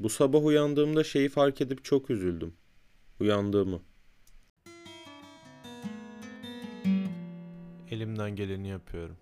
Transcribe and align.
Bu 0.00 0.08
sabah 0.08 0.44
uyandığımda 0.44 1.04
şeyi 1.04 1.28
fark 1.28 1.60
edip 1.60 1.84
çok 1.84 2.10
üzüldüm. 2.10 2.52
Uyandığımı. 3.20 3.80
Elimden 7.90 8.36
geleni 8.36 8.68
yapıyorum. 8.68 9.16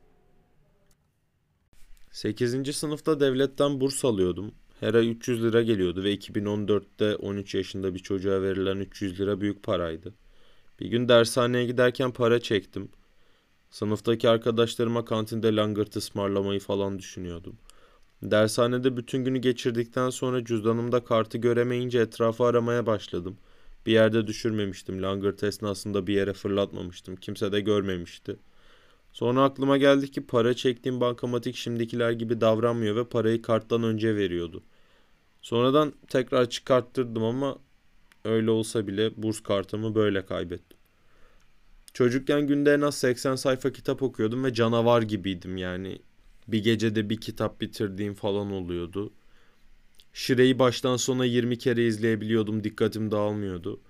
8. 2.10 2.76
sınıfta 2.76 3.20
devletten 3.20 3.80
burs 3.80 4.04
alıyordum. 4.04 4.54
Her 4.80 4.94
ay 4.94 5.10
300 5.10 5.42
lira 5.42 5.62
geliyordu 5.62 6.04
ve 6.04 6.14
2014'te 6.14 7.16
13 7.16 7.54
yaşında 7.54 7.94
bir 7.94 7.98
çocuğa 7.98 8.42
verilen 8.42 8.76
300 8.76 9.20
lira 9.20 9.40
büyük 9.40 9.62
paraydı. 9.62 10.14
Bir 10.80 10.86
gün 10.88 11.08
dershaneye 11.08 11.66
giderken 11.66 12.12
para 12.12 12.40
çektim. 12.40 12.88
Sınıftaki 13.70 14.28
arkadaşlarıma 14.28 15.04
kantinde 15.04 15.56
langırt 15.56 15.96
ısmarlamayı 15.96 16.60
falan 16.60 16.98
düşünüyordum. 16.98 17.58
Dershanede 18.22 18.96
bütün 18.96 19.24
günü 19.24 19.38
geçirdikten 19.38 20.10
sonra 20.10 20.44
cüzdanımda 20.44 21.04
kartı 21.04 21.38
göremeyince 21.38 21.98
etrafı 21.98 22.44
aramaya 22.44 22.86
başladım. 22.86 23.36
Bir 23.86 23.92
yerde 23.92 24.26
düşürmemiştim. 24.26 25.02
Langırt 25.02 25.42
esnasında 25.42 26.06
bir 26.06 26.14
yere 26.14 26.32
fırlatmamıştım. 26.32 27.16
Kimse 27.16 27.52
de 27.52 27.60
görmemişti. 27.60 28.36
Sonra 29.12 29.44
aklıma 29.44 29.76
geldi 29.76 30.10
ki 30.10 30.26
para 30.26 30.54
çektiğim 30.54 31.00
bankamatik 31.00 31.56
şimdikiler 31.56 32.10
gibi 32.10 32.40
davranmıyor 32.40 32.96
ve 32.96 33.04
parayı 33.04 33.42
karttan 33.42 33.82
önce 33.82 34.16
veriyordu. 34.16 34.62
Sonradan 35.42 35.92
tekrar 36.08 36.50
çıkarttırdım 36.50 37.24
ama 37.24 37.58
öyle 38.24 38.50
olsa 38.50 38.86
bile 38.86 39.22
burs 39.22 39.40
kartımı 39.40 39.94
böyle 39.94 40.26
kaybettim. 40.26 40.78
Çocukken 41.94 42.46
günde 42.46 42.74
en 42.74 42.80
az 42.80 42.94
80 42.94 43.36
sayfa 43.36 43.72
kitap 43.72 44.02
okuyordum 44.02 44.44
ve 44.44 44.54
canavar 44.54 45.02
gibiydim 45.02 45.56
yani. 45.56 45.98
Bir 46.48 46.62
gecede 46.62 47.10
bir 47.10 47.16
kitap 47.16 47.60
bitirdiğim 47.60 48.14
falan 48.14 48.52
oluyordu. 48.52 49.12
Şire'yi 50.12 50.58
baştan 50.58 50.96
sona 50.96 51.24
20 51.24 51.58
kere 51.58 51.86
izleyebiliyordum. 51.86 52.64
Dikkatim 52.64 53.10
dağılmıyordu. 53.10 53.80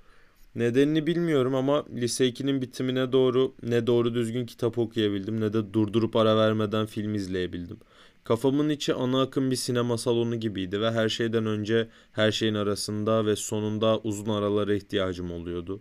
Nedenini 0.54 1.06
bilmiyorum 1.06 1.54
ama 1.54 1.84
lise 1.94 2.28
2'nin 2.28 2.62
bitimine 2.62 3.12
doğru 3.12 3.54
ne 3.62 3.86
doğru 3.86 4.14
düzgün 4.14 4.46
kitap 4.46 4.78
okuyabildim 4.78 5.40
ne 5.40 5.52
de 5.52 5.72
durdurup 5.72 6.16
ara 6.16 6.36
vermeden 6.36 6.86
film 6.86 7.14
izleyebildim. 7.14 7.78
Kafamın 8.24 8.68
içi 8.68 8.94
ana 8.94 9.22
akım 9.22 9.50
bir 9.50 9.56
sinema 9.56 9.98
salonu 9.98 10.40
gibiydi 10.40 10.80
ve 10.80 10.90
her 10.90 11.08
şeyden 11.08 11.46
önce 11.46 11.88
her 12.12 12.32
şeyin 12.32 12.54
arasında 12.54 13.26
ve 13.26 13.36
sonunda 13.36 13.98
uzun 13.98 14.28
aralara 14.28 14.74
ihtiyacım 14.74 15.30
oluyordu. 15.30 15.80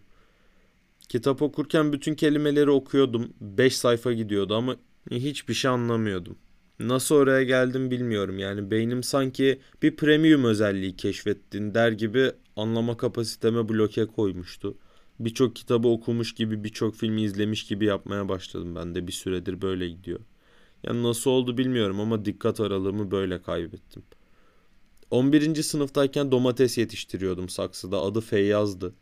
Kitap 1.09 1.41
okurken 1.41 1.93
bütün 1.93 2.15
kelimeleri 2.15 2.71
okuyordum. 2.71 3.33
5 3.41 3.77
sayfa 3.77 4.13
gidiyordu 4.13 4.55
ama 4.55 4.75
hiçbir 5.11 5.53
şey 5.53 5.71
anlamıyordum. 5.71 6.37
Nasıl 6.79 7.15
oraya 7.15 7.43
geldim 7.43 7.91
bilmiyorum 7.91 8.39
yani 8.39 8.71
beynim 8.71 9.03
sanki 9.03 9.59
bir 9.81 9.95
premium 9.95 10.43
özelliği 10.43 10.95
keşfettin 10.95 11.73
der 11.73 11.91
gibi 11.91 12.31
anlama 12.55 12.97
kapasiteme 12.97 13.69
bloke 13.69 14.05
koymuştu. 14.05 14.77
Birçok 15.19 15.55
kitabı 15.55 15.87
okumuş 15.87 16.33
gibi 16.33 16.63
birçok 16.63 16.95
filmi 16.95 17.21
izlemiş 17.21 17.65
gibi 17.65 17.85
yapmaya 17.85 18.29
başladım 18.29 18.75
ben 18.75 18.95
de 18.95 19.07
bir 19.07 19.11
süredir 19.11 19.61
böyle 19.61 19.89
gidiyor. 19.89 20.19
Yani 20.83 21.03
nasıl 21.03 21.31
oldu 21.31 21.57
bilmiyorum 21.57 21.99
ama 21.99 22.25
dikkat 22.25 22.59
aralığımı 22.59 23.11
böyle 23.11 23.41
kaybettim. 23.41 24.03
11. 25.11 25.63
sınıftayken 25.63 26.31
domates 26.31 26.77
yetiştiriyordum 26.77 27.49
saksıda 27.49 28.01
adı 28.01 28.21
Feyyaz'dı. 28.21 28.93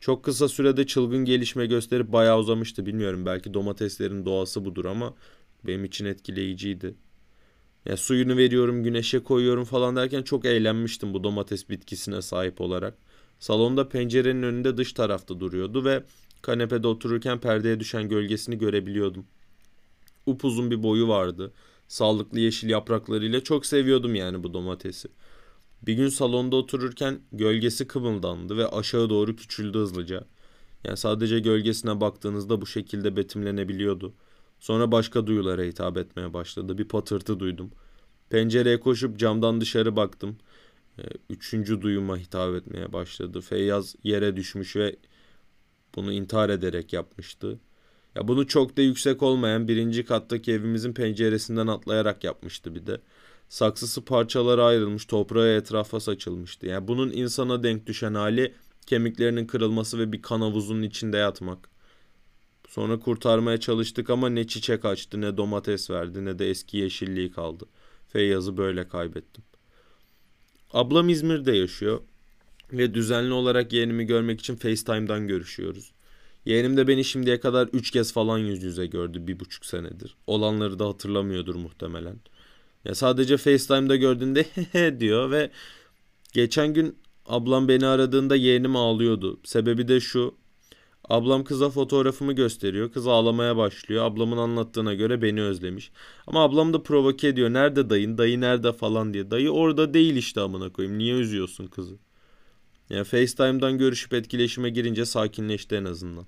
Çok 0.00 0.24
kısa 0.24 0.48
sürede 0.48 0.86
çılgın 0.86 1.24
gelişme 1.24 1.66
gösterip 1.66 2.12
bayağı 2.12 2.38
uzamıştı 2.38 2.86
bilmiyorum 2.86 3.26
belki 3.26 3.54
domateslerin 3.54 4.24
doğası 4.26 4.64
budur 4.64 4.84
ama 4.84 5.14
benim 5.66 5.84
için 5.84 6.04
etkileyiciydi. 6.04 6.94
Ya 7.86 7.96
suyunu 7.96 8.36
veriyorum, 8.36 8.82
güneşe 8.84 9.18
koyuyorum 9.22 9.64
falan 9.64 9.96
derken 9.96 10.22
çok 10.22 10.44
eğlenmiştim 10.44 11.14
bu 11.14 11.24
domates 11.24 11.68
bitkisine 11.68 12.22
sahip 12.22 12.60
olarak. 12.60 12.98
Salonda 13.38 13.88
pencerenin 13.88 14.42
önünde 14.42 14.76
dış 14.76 14.92
tarafta 14.92 15.40
duruyordu 15.40 15.84
ve 15.84 16.02
kanepede 16.42 16.88
otururken 16.88 17.40
perdeye 17.40 17.80
düşen 17.80 18.08
gölgesini 18.08 18.58
görebiliyordum. 18.58 19.26
Upuzun 20.26 20.70
bir 20.70 20.82
boyu 20.82 21.08
vardı. 21.08 21.52
Sağlıklı 21.88 22.40
yeşil 22.40 22.70
yapraklarıyla 22.70 23.44
çok 23.44 23.66
seviyordum 23.66 24.14
yani 24.14 24.42
bu 24.44 24.54
domatesi. 24.54 25.08
Bir 25.82 25.94
gün 25.94 26.08
salonda 26.08 26.56
otururken 26.56 27.20
gölgesi 27.32 27.86
kımıldandı 27.86 28.56
ve 28.56 28.68
aşağı 28.68 29.10
doğru 29.10 29.36
küçüldü 29.36 29.78
hızlıca. 29.78 30.24
Yani 30.84 30.96
sadece 30.96 31.40
gölgesine 31.40 32.00
baktığınızda 32.00 32.60
bu 32.60 32.66
şekilde 32.66 33.16
betimlenebiliyordu. 33.16 34.14
Sonra 34.60 34.92
başka 34.92 35.26
duyulara 35.26 35.62
hitap 35.62 35.96
etmeye 35.96 36.32
başladı. 36.34 36.78
Bir 36.78 36.88
patırtı 36.88 37.40
duydum. 37.40 37.70
Pencereye 38.30 38.80
koşup 38.80 39.18
camdan 39.18 39.60
dışarı 39.60 39.96
baktım. 39.96 40.36
Ee, 40.98 41.02
üçüncü 41.30 41.82
duyuma 41.82 42.16
hitap 42.16 42.54
etmeye 42.54 42.92
başladı. 42.92 43.40
Feyyaz 43.40 43.94
yere 44.04 44.36
düşmüş 44.36 44.76
ve 44.76 44.96
bunu 45.94 46.12
intihar 46.12 46.50
ederek 46.50 46.92
yapmıştı. 46.92 47.58
Ya 48.14 48.28
bunu 48.28 48.46
çok 48.46 48.76
da 48.76 48.82
yüksek 48.82 49.22
olmayan 49.22 49.68
birinci 49.68 50.04
kattaki 50.04 50.52
evimizin 50.52 50.92
penceresinden 50.92 51.66
atlayarak 51.66 52.24
yapmıştı 52.24 52.74
bir 52.74 52.86
de. 52.86 53.00
Saksısı 53.48 54.04
parçalara 54.04 54.64
ayrılmış, 54.64 55.04
toprağa 55.04 55.48
etrafa 55.48 56.00
saçılmıştı. 56.00 56.66
Yani 56.66 56.88
bunun 56.88 57.10
insana 57.10 57.62
denk 57.62 57.86
düşen 57.86 58.14
hali 58.14 58.54
kemiklerinin 58.86 59.46
kırılması 59.46 59.98
ve 59.98 60.12
bir 60.12 60.22
kan 60.22 60.40
havuzunun 60.40 60.82
içinde 60.82 61.16
yatmak. 61.16 61.77
Sonra 62.68 62.98
kurtarmaya 62.98 63.60
çalıştık 63.60 64.10
ama 64.10 64.28
ne 64.28 64.46
çiçek 64.46 64.84
açtı 64.84 65.20
ne 65.20 65.36
domates 65.36 65.90
verdi 65.90 66.24
ne 66.24 66.38
de 66.38 66.50
eski 66.50 66.76
yeşilliği 66.76 67.30
kaldı. 67.30 67.66
Feyyaz'ı 68.08 68.56
böyle 68.56 68.88
kaybettim. 68.88 69.44
Ablam 70.72 71.08
İzmir'de 71.08 71.56
yaşıyor 71.56 72.00
ve 72.72 72.94
düzenli 72.94 73.32
olarak 73.32 73.72
yeğenimi 73.72 74.04
görmek 74.04 74.40
için 74.40 74.56
FaceTime'dan 74.56 75.28
görüşüyoruz. 75.28 75.92
Yeğenim 76.44 76.76
de 76.76 76.88
beni 76.88 77.04
şimdiye 77.04 77.40
kadar 77.40 77.68
üç 77.72 77.90
kez 77.90 78.12
falan 78.12 78.38
yüz 78.38 78.62
yüze 78.62 78.86
gördü 78.86 79.26
bir 79.26 79.40
buçuk 79.40 79.66
senedir. 79.66 80.16
Olanları 80.26 80.78
da 80.78 80.86
hatırlamıyordur 80.86 81.54
muhtemelen. 81.54 82.16
Ya 82.84 82.94
sadece 82.94 83.36
FaceTime'da 83.36 83.96
gördüğünde 83.96 84.42
he 84.72 85.00
diyor 85.00 85.30
ve 85.30 85.50
geçen 86.32 86.74
gün 86.74 86.98
ablam 87.26 87.68
beni 87.68 87.86
aradığında 87.86 88.36
yeğenim 88.36 88.76
ağlıyordu. 88.76 89.40
Sebebi 89.44 89.88
de 89.88 90.00
şu 90.00 90.34
Ablam 91.08 91.44
kıza 91.44 91.70
fotoğrafımı 91.70 92.32
gösteriyor. 92.32 92.92
Kız 92.92 93.06
ağlamaya 93.06 93.56
başlıyor. 93.56 94.04
Ablamın 94.04 94.36
anlattığına 94.36 94.94
göre 94.94 95.22
beni 95.22 95.42
özlemiş. 95.42 95.90
Ama 96.26 96.42
ablam 96.42 96.72
da 96.72 96.82
provoke 96.82 97.28
ediyor. 97.28 97.50
Nerede 97.52 97.90
dayın? 97.90 98.18
Dayı 98.18 98.40
nerede 98.40 98.72
falan 98.72 99.14
diye. 99.14 99.30
Dayı 99.30 99.50
orada 99.50 99.94
değil 99.94 100.16
işte 100.16 100.40
amına 100.40 100.72
koyayım. 100.72 100.98
Niye 100.98 101.14
üzüyorsun 101.14 101.66
kızı? 101.66 101.94
Yani 102.90 103.04
FaceTime'dan 103.04 103.78
görüşüp 103.78 104.14
etkileşime 104.14 104.70
girince 104.70 105.04
sakinleşti 105.06 105.74
en 105.74 105.84
azından. 105.84 106.26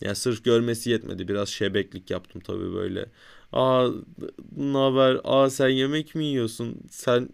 Yani 0.00 0.16
sırf 0.16 0.44
görmesi 0.44 0.90
yetmedi. 0.90 1.28
Biraz 1.28 1.48
şebeklik 1.48 2.10
yaptım 2.10 2.42
tabii 2.46 2.74
böyle. 2.74 3.06
Aa 3.52 3.88
ne 4.56 4.78
haber? 4.78 5.20
Aa 5.24 5.50
sen 5.50 5.68
yemek 5.68 6.14
mi 6.14 6.24
yiyorsun? 6.24 6.80
Sen 6.90 7.28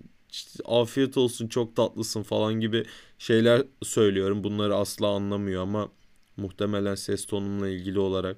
afiyet 0.65 1.17
olsun 1.17 1.49
çok 1.49 1.77
tatlısın 1.77 2.23
falan 2.23 2.55
gibi 2.61 2.85
şeyler 3.19 3.63
söylüyorum. 3.83 4.45
Bunları 4.45 4.75
asla 4.75 5.09
anlamıyor 5.09 5.63
ama 5.63 5.89
Muhtemelen 6.39 6.95
ses 6.95 7.27
tonumla 7.27 7.69
ilgili 7.69 7.99
olarak 7.99 8.37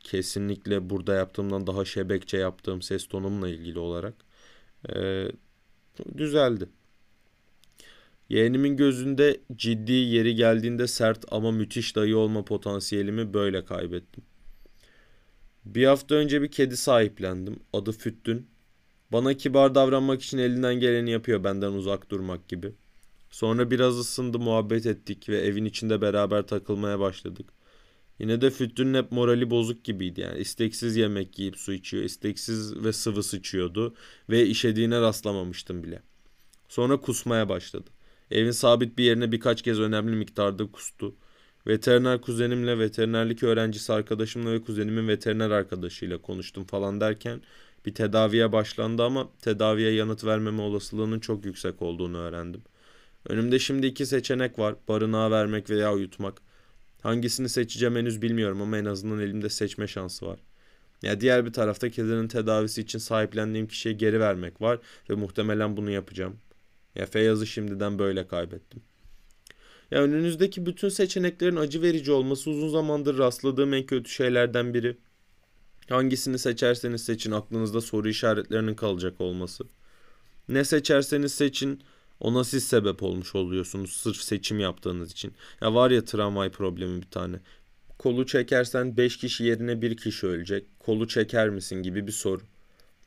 kesinlikle 0.00 0.90
burada 0.90 1.14
yaptığımdan 1.14 1.66
daha 1.66 1.84
şebekçe 1.84 2.38
yaptığım 2.38 2.82
ses 2.82 3.06
tonumla 3.08 3.48
ilgili 3.48 3.78
olarak 3.78 4.14
e, 4.94 5.26
düzeldi. 6.18 6.68
Yeğenimin 8.28 8.76
gözünde 8.76 9.40
ciddi 9.56 9.92
yeri 9.92 10.34
geldiğinde 10.34 10.86
sert 10.86 11.24
ama 11.30 11.50
müthiş 11.50 11.96
dayı 11.96 12.16
olma 12.16 12.44
potansiyelimi 12.44 13.34
böyle 13.34 13.64
kaybettim. 13.64 14.24
Bir 15.64 15.86
hafta 15.86 16.14
önce 16.14 16.42
bir 16.42 16.50
kedi 16.50 16.76
sahiplendim. 16.76 17.60
Adı 17.72 17.92
Füttün. 17.92 18.46
Bana 19.12 19.34
kibar 19.34 19.74
davranmak 19.74 20.22
için 20.22 20.38
elinden 20.38 20.74
geleni 20.74 21.10
yapıyor 21.10 21.44
benden 21.44 21.72
uzak 21.72 22.10
durmak 22.10 22.48
gibi.'' 22.48 22.87
Sonra 23.30 23.70
biraz 23.70 23.98
ısındı 23.98 24.38
muhabbet 24.38 24.86
ettik 24.86 25.28
ve 25.28 25.38
evin 25.38 25.64
içinde 25.64 26.00
beraber 26.00 26.46
takılmaya 26.46 27.00
başladık. 27.00 27.46
Yine 28.18 28.40
de 28.40 28.50
Füttün'ün 28.50 28.94
hep 28.94 29.12
morali 29.12 29.50
bozuk 29.50 29.84
gibiydi 29.84 30.20
yani. 30.20 30.38
isteksiz 30.38 30.96
yemek 30.96 31.38
yiyip 31.38 31.56
su 31.56 31.72
içiyor, 31.72 32.04
isteksiz 32.04 32.84
ve 32.84 32.92
sıvı 32.92 33.22
sıçıyordu 33.22 33.94
ve 34.30 34.46
işediğine 34.46 35.00
rastlamamıştım 35.00 35.82
bile. 35.82 36.02
Sonra 36.68 37.00
kusmaya 37.00 37.48
başladı. 37.48 37.90
Evin 38.30 38.50
sabit 38.50 38.98
bir 38.98 39.04
yerine 39.04 39.32
birkaç 39.32 39.62
kez 39.62 39.80
önemli 39.80 40.16
miktarda 40.16 40.70
kustu. 40.70 41.14
Veteriner 41.66 42.20
kuzenimle, 42.20 42.78
veterinerlik 42.78 43.42
öğrencisi 43.42 43.92
arkadaşımla 43.92 44.52
ve 44.52 44.62
kuzenimin 44.62 45.08
veteriner 45.08 45.50
arkadaşıyla 45.50 46.18
konuştum 46.18 46.64
falan 46.64 47.00
derken 47.00 47.42
bir 47.86 47.94
tedaviye 47.94 48.52
başlandı 48.52 49.04
ama 49.04 49.28
tedaviye 49.42 49.92
yanıt 49.92 50.24
vermeme 50.24 50.62
olasılığının 50.62 51.20
çok 51.20 51.44
yüksek 51.44 51.82
olduğunu 51.82 52.18
öğrendim.'' 52.18 52.77
Önümde 53.28 53.58
şimdi 53.58 53.86
iki 53.86 54.06
seçenek 54.06 54.58
var. 54.58 54.74
Barınağa 54.88 55.30
vermek 55.30 55.70
veya 55.70 55.94
uyutmak. 55.94 56.42
Hangisini 57.02 57.48
seçeceğim 57.48 57.96
henüz 57.96 58.22
bilmiyorum 58.22 58.62
ama 58.62 58.78
en 58.78 58.84
azından 58.84 59.18
elimde 59.18 59.48
seçme 59.48 59.86
şansı 59.86 60.26
var. 60.26 60.38
Ya 61.02 61.20
diğer 61.20 61.46
bir 61.46 61.52
tarafta 61.52 61.90
kedinin 61.90 62.28
tedavisi 62.28 62.80
için 62.80 62.98
sahiplendiğim 62.98 63.66
kişiye 63.66 63.94
geri 63.94 64.20
vermek 64.20 64.60
var 64.60 64.78
ve 65.10 65.14
muhtemelen 65.14 65.76
bunu 65.76 65.90
yapacağım. 65.90 66.36
Ya 66.94 67.06
Feyyaz'ı 67.06 67.46
şimdiden 67.46 67.98
böyle 67.98 68.26
kaybettim. 68.26 68.82
Ya 69.90 70.02
önünüzdeki 70.02 70.66
bütün 70.66 70.88
seçeneklerin 70.88 71.56
acı 71.56 71.82
verici 71.82 72.12
olması 72.12 72.50
uzun 72.50 72.68
zamandır 72.68 73.18
rastladığım 73.18 73.74
en 73.74 73.86
kötü 73.86 74.10
şeylerden 74.10 74.74
biri. 74.74 74.96
Hangisini 75.88 76.38
seçerseniz 76.38 77.04
seçin 77.04 77.32
aklınızda 77.32 77.80
soru 77.80 78.08
işaretlerinin 78.08 78.74
kalacak 78.74 79.20
olması. 79.20 79.64
Ne 80.48 80.64
seçerseniz 80.64 81.34
seçin 81.34 81.82
ona 82.20 82.44
siz 82.44 82.64
sebep 82.64 83.02
olmuş 83.02 83.34
oluyorsunuz 83.34 83.92
sırf 83.92 84.16
seçim 84.16 84.60
yaptığınız 84.60 85.12
için. 85.12 85.32
Ya 85.60 85.74
var 85.74 85.90
ya 85.90 86.04
tramvay 86.04 86.50
problemi 86.50 87.02
bir 87.02 87.10
tane. 87.10 87.36
Kolu 87.98 88.26
çekersen 88.26 88.96
5 88.96 89.16
kişi 89.16 89.44
yerine 89.44 89.82
1 89.82 89.96
kişi 89.96 90.26
ölecek. 90.26 90.64
Kolu 90.78 91.08
çeker 91.08 91.50
misin 91.50 91.82
gibi 91.82 92.06
bir 92.06 92.12
soru. 92.12 92.42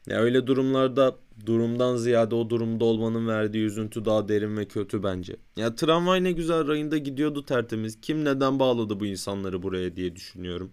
Ya 0.07 0.19
öyle 0.19 0.47
durumlarda 0.47 1.15
durumdan 1.45 1.95
ziyade 1.95 2.35
o 2.35 2.49
durumda 2.49 2.85
olmanın 2.85 3.27
verdiği 3.27 3.65
üzüntü 3.65 4.05
daha 4.05 4.27
derin 4.27 4.57
ve 4.57 4.65
kötü 4.65 5.03
bence. 5.03 5.35
Ya 5.55 5.75
tramvay 5.75 6.23
ne 6.23 6.31
güzel 6.31 6.67
rayında 6.67 6.97
gidiyordu 6.97 7.45
tertemiz. 7.45 8.01
Kim 8.01 8.25
neden 8.25 8.59
bağladı 8.59 8.99
bu 8.99 9.05
insanları 9.05 9.63
buraya 9.63 9.95
diye 9.95 10.15
düşünüyorum. 10.15 10.71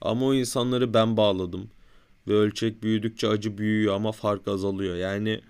Ama 0.00 0.26
o 0.26 0.34
insanları 0.34 0.94
ben 0.94 1.16
bağladım. 1.16 1.70
Ve 2.28 2.34
ölçek 2.34 2.82
büyüdükçe 2.82 3.28
acı 3.28 3.58
büyüyor 3.58 3.94
ama 3.94 4.12
fark 4.12 4.48
azalıyor. 4.48 4.96
Yani 4.96 5.40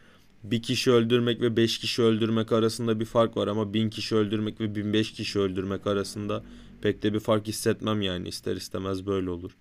bir 0.45 0.63
kişi 0.63 0.91
öldürmek 0.91 1.41
ve 1.41 1.57
beş 1.57 1.79
kişi 1.79 2.03
öldürmek 2.03 2.53
arasında 2.53 3.01
bir 3.01 3.05
fark 3.05 3.37
var 3.37 3.49
ama 3.49 3.75
bin 3.75 3.91
kişi 3.91 4.17
öldürmek 4.17 4.61
ve 4.61 4.75
bin 4.75 4.93
beş 4.93 5.13
kişi 5.13 5.39
öldürmek 5.39 5.87
arasında 5.87 6.45
pek 6.83 7.03
de 7.03 7.15
bir 7.15 7.21
fark 7.21 7.47
hissetmem 7.47 8.03
yani 8.03 8.29
ister 8.29 8.57
istemez 8.57 9.07
böyle 9.07 9.31
olur. 9.31 9.57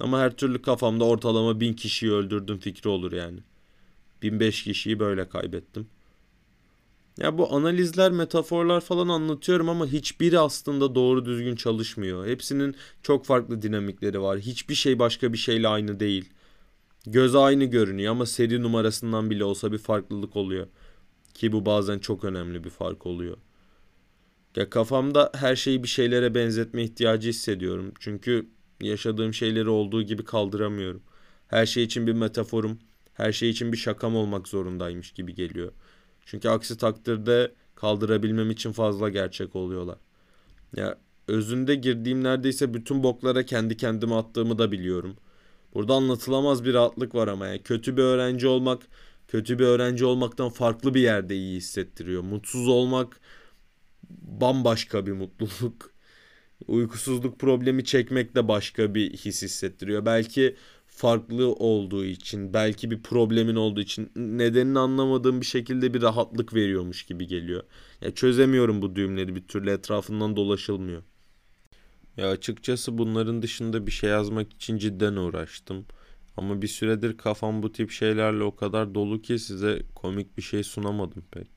Ama 0.00 0.20
her 0.20 0.36
türlü 0.36 0.62
kafamda 0.62 1.04
ortalama 1.04 1.60
bin 1.60 1.72
kişiyi 1.72 2.12
öldürdüm 2.12 2.58
fikri 2.58 2.90
olur 2.90 3.12
yani. 3.12 3.38
Bin 4.22 4.40
beş 4.40 4.62
kişiyi 4.64 5.00
böyle 5.00 5.28
kaybettim. 5.28 5.86
Ya 7.18 7.38
bu 7.38 7.54
analizler, 7.54 8.12
metaforlar 8.12 8.80
falan 8.80 9.08
anlatıyorum 9.08 9.68
ama 9.68 9.86
hiçbiri 9.86 10.38
aslında 10.38 10.94
doğru 10.94 11.24
düzgün 11.24 11.56
çalışmıyor. 11.56 12.26
Hepsinin 12.26 12.76
çok 13.02 13.24
farklı 13.24 13.62
dinamikleri 13.62 14.20
var. 14.20 14.38
Hiçbir 14.38 14.74
şey 14.74 14.98
başka 14.98 15.32
bir 15.32 15.38
şeyle 15.38 15.68
aynı 15.68 16.00
değil. 16.00 16.30
Göz 17.06 17.34
aynı 17.34 17.64
görünüyor 17.64 18.12
ama 18.12 18.26
seri 18.26 18.62
numarasından 18.62 19.30
bile 19.30 19.44
olsa 19.44 19.72
bir 19.72 19.78
farklılık 19.78 20.36
oluyor. 20.36 20.66
Ki 21.34 21.52
bu 21.52 21.66
bazen 21.66 21.98
çok 21.98 22.24
önemli 22.24 22.64
bir 22.64 22.70
fark 22.70 23.06
oluyor. 23.06 23.36
Ya 24.56 24.70
kafamda 24.70 25.32
her 25.34 25.56
şeyi 25.56 25.82
bir 25.82 25.88
şeylere 25.88 26.34
benzetme 26.34 26.84
ihtiyacı 26.84 27.28
hissediyorum. 27.28 27.92
Çünkü 28.00 28.46
yaşadığım 28.80 29.34
şeyleri 29.34 29.68
olduğu 29.68 30.02
gibi 30.02 30.24
kaldıramıyorum. 30.24 31.02
Her 31.48 31.66
şey 31.66 31.84
için 31.84 32.06
bir 32.06 32.12
metaforum, 32.12 32.78
her 33.12 33.32
şey 33.32 33.50
için 33.50 33.72
bir 33.72 33.76
şakam 33.76 34.16
olmak 34.16 34.48
zorundaymış 34.48 35.12
gibi 35.12 35.34
geliyor. 35.34 35.72
Çünkü 36.26 36.48
aksi 36.48 36.76
takdirde 36.78 37.52
kaldırabilmem 37.74 38.50
için 38.50 38.72
fazla 38.72 39.08
gerçek 39.08 39.56
oluyorlar. 39.56 39.98
Ya 40.76 40.98
özünde 41.28 41.74
girdiğim 41.74 42.24
neredeyse 42.24 42.74
bütün 42.74 43.02
boklara 43.02 43.42
kendi 43.42 43.76
kendime 43.76 44.14
attığımı 44.14 44.58
da 44.58 44.72
biliyorum. 44.72 45.16
Burada 45.76 45.94
anlatılamaz 45.94 46.64
bir 46.64 46.74
rahatlık 46.74 47.14
var 47.14 47.28
ama 47.28 47.46
yani 47.46 47.62
kötü 47.62 47.96
bir 47.96 48.02
öğrenci 48.02 48.46
olmak 48.46 48.82
kötü 49.28 49.58
bir 49.58 49.64
öğrenci 49.64 50.04
olmaktan 50.04 50.48
farklı 50.48 50.94
bir 50.94 51.00
yerde 51.00 51.36
iyi 51.36 51.56
hissettiriyor. 51.56 52.22
Mutsuz 52.22 52.68
olmak 52.68 53.20
bambaşka 54.10 55.06
bir 55.06 55.12
mutluluk. 55.12 55.90
Uykusuzluk 56.66 57.38
problemi 57.40 57.84
çekmek 57.84 58.34
de 58.34 58.48
başka 58.48 58.94
bir 58.94 59.12
his 59.12 59.42
hissettiriyor. 59.42 60.06
Belki 60.06 60.56
farklı 60.86 61.52
olduğu 61.52 62.04
için, 62.04 62.54
belki 62.54 62.90
bir 62.90 63.02
problemin 63.02 63.56
olduğu 63.56 63.80
için 63.80 64.10
nedenini 64.16 64.78
anlamadığım 64.78 65.40
bir 65.40 65.46
şekilde 65.46 65.94
bir 65.94 66.02
rahatlık 66.02 66.54
veriyormuş 66.54 67.06
gibi 67.06 67.26
geliyor. 67.26 67.62
Ya 68.00 68.14
çözemiyorum 68.14 68.82
bu 68.82 68.96
düğümleri 68.96 69.34
bir 69.34 69.48
türlü 69.48 69.70
etrafından 69.70 70.36
dolaşılmıyor. 70.36 71.02
Ya 72.16 72.30
açıkçası 72.30 72.98
bunların 72.98 73.42
dışında 73.42 73.86
bir 73.86 73.90
şey 73.90 74.10
yazmak 74.10 74.52
için 74.52 74.78
cidden 74.78 75.16
uğraştım. 75.16 75.86
Ama 76.36 76.62
bir 76.62 76.68
süredir 76.68 77.16
kafam 77.16 77.62
bu 77.62 77.72
tip 77.72 77.90
şeylerle 77.90 78.42
o 78.42 78.56
kadar 78.56 78.94
dolu 78.94 79.22
ki 79.22 79.38
size 79.38 79.82
komik 79.94 80.36
bir 80.36 80.42
şey 80.42 80.62
sunamadım 80.62 81.24
pek. 81.30 81.48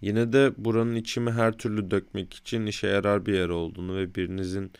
Yine 0.00 0.32
de 0.32 0.52
buranın 0.58 0.94
içimi 0.94 1.30
her 1.30 1.58
türlü 1.58 1.90
dökmek 1.90 2.34
için 2.34 2.66
işe 2.66 2.86
yarar 2.86 3.26
bir 3.26 3.34
yer 3.34 3.48
olduğunu 3.48 3.96
ve 3.96 4.14
birinizin 4.14 4.72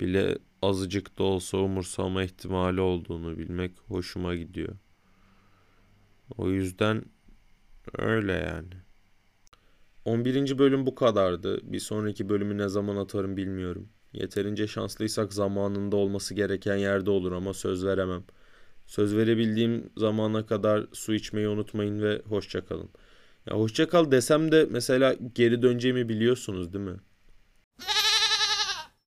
bile 0.00 0.38
azıcık 0.62 1.18
da 1.18 1.22
olsa 1.24 1.58
umursama 1.58 2.22
ihtimali 2.24 2.80
olduğunu 2.80 3.38
bilmek 3.38 3.72
hoşuma 3.88 4.34
gidiyor. 4.34 4.76
O 6.36 6.50
yüzden 6.50 7.04
öyle 7.98 8.32
yani. 8.32 8.74
11. 10.04 10.58
bölüm 10.58 10.86
bu 10.86 10.94
kadardı. 10.94 11.60
Bir 11.72 11.80
sonraki 11.80 12.28
bölümü 12.28 12.58
ne 12.58 12.68
zaman 12.68 12.96
atarım 12.96 13.36
bilmiyorum. 13.36 13.88
Yeterince 14.12 14.66
şanslıysak 14.66 15.32
zamanında 15.32 15.96
olması 15.96 16.34
gereken 16.34 16.76
yerde 16.76 17.10
olur 17.10 17.32
ama 17.32 17.54
söz 17.54 17.84
veremem. 17.84 18.24
Söz 18.86 19.16
verebildiğim 19.16 19.90
zamana 19.96 20.46
kadar 20.46 20.86
su 20.92 21.14
içmeyi 21.14 21.48
unutmayın 21.48 22.02
ve 22.02 22.22
hoşça 22.28 22.64
kalın. 22.64 22.90
Ya 23.46 23.56
hoşça 23.56 23.88
kal 23.88 24.10
desem 24.10 24.52
de 24.52 24.66
mesela 24.70 25.16
geri 25.34 25.62
döneceğimi 25.62 26.08
biliyorsunuz 26.08 26.72
değil 26.72 26.84
mi? 26.84 27.00